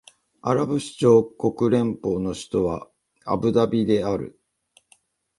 [0.41, 2.89] アラブ首長国連邦の首都は
[3.23, 4.41] アブダビである